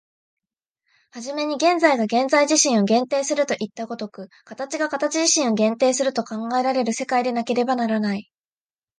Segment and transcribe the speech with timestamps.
[1.11, 8.27] 始めに現在が現在自身を限定するといった如く、形が形自身を限定すると考えられる世界でなければならない。